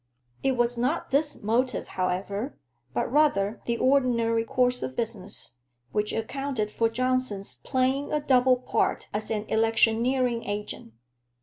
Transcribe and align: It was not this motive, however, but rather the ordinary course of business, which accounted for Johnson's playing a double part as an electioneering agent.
It 0.41 0.53
was 0.53 0.79
not 0.79 1.11
this 1.11 1.43
motive, 1.43 1.89
however, 1.89 2.57
but 2.91 3.11
rather 3.11 3.61
the 3.67 3.77
ordinary 3.77 4.43
course 4.43 4.81
of 4.81 4.95
business, 4.95 5.57
which 5.91 6.11
accounted 6.11 6.71
for 6.71 6.89
Johnson's 6.89 7.57
playing 7.63 8.11
a 8.11 8.19
double 8.19 8.57
part 8.57 9.07
as 9.13 9.29
an 9.29 9.45
electioneering 9.47 10.43
agent. 10.45 10.93